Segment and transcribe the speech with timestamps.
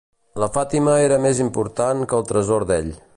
[0.43, 2.93] La Fatima era més important que el tresor d'ell.